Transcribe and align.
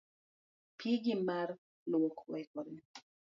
Pigi 0.77 1.13
mar 1.27 1.49
luok 1.91 2.17
oikore 2.35 2.73